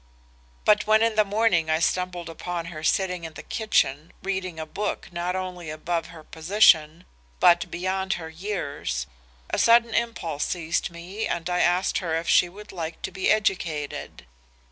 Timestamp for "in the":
1.03-1.23, 3.23-3.43